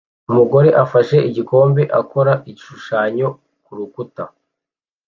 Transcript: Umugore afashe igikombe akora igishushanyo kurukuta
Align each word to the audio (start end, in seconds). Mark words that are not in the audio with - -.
Umugore 0.29 0.69
afashe 0.83 1.17
igikombe 1.29 1.81
akora 1.99 2.33
igishushanyo 2.51 3.27
kurukuta 3.65 4.23